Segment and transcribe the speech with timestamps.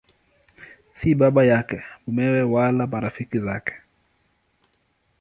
[0.97, 3.73] Si baba yake, mumewe wala marafiki zake.